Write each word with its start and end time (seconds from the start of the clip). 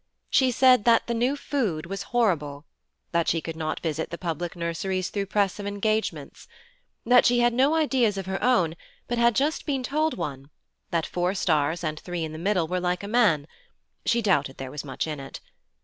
She 0.31 0.49
said 0.49 0.83
that 0.85 1.05
the 1.05 1.13
new 1.13 1.35
food 1.35 1.85
was 1.85 2.01
horrible. 2.09 2.65
That 3.11 3.27
she 3.27 3.39
could 3.39 3.55
not 3.55 3.81
visit 3.81 4.09
the 4.09 4.17
public 4.17 4.55
nurseries 4.55 5.11
through 5.11 5.27
press 5.27 5.59
of 5.59 5.67
engagements. 5.67 6.47
That 7.05 7.23
she 7.23 7.41
had 7.41 7.53
no 7.53 7.75
ideas 7.75 8.17
of 8.17 8.25
her 8.25 8.43
own 8.43 8.73
but 9.07 9.19
had 9.19 9.35
just 9.35 9.63
been 9.67 9.83
told 9.83 10.17
one 10.17 10.49
that 10.89 11.05
four 11.05 11.35
stars 11.35 11.83
and 11.83 11.99
three 11.99 12.23
in 12.23 12.31
the 12.31 12.39
middle 12.39 12.67
were 12.67 12.79
like 12.79 13.03
a 13.03 13.07
man: 13.07 13.45
she 14.03 14.23
doubted 14.23 14.57
there 14.57 14.71
was 14.71 14.83
much 14.83 15.05
in 15.05 15.19
it. 15.19 15.39